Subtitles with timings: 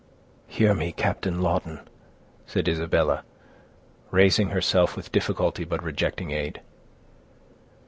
[0.47, 1.81] "Hear me, Captain Lawton,"
[2.47, 3.23] said Isabella,
[4.09, 6.59] raising herself with difficulty, but rejecting aid.